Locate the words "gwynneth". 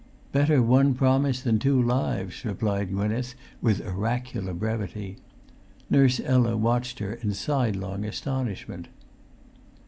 2.89-3.35